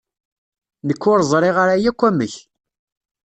Nekk 0.87 1.03
ur 1.11 1.19
ẓriɣ 1.31 1.55
ara 1.63 1.75
akk 1.89 2.01
amek. 2.07 2.35